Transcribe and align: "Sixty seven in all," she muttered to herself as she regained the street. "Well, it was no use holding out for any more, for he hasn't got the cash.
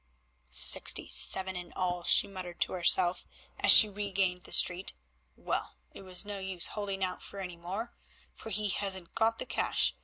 "Sixty 0.49 1.07
seven 1.07 1.55
in 1.55 1.71
all," 1.73 2.03
she 2.03 2.25
muttered 2.27 2.59
to 2.61 2.73
herself 2.73 3.27
as 3.59 3.71
she 3.71 3.87
regained 3.87 4.45
the 4.45 4.51
street. 4.51 4.93
"Well, 5.37 5.75
it 5.93 6.01
was 6.01 6.25
no 6.25 6.39
use 6.39 6.69
holding 6.69 7.03
out 7.03 7.21
for 7.21 7.39
any 7.39 7.55
more, 7.55 7.93
for 8.33 8.49
he 8.49 8.69
hasn't 8.69 9.13
got 9.13 9.37
the 9.37 9.45
cash. 9.45 9.93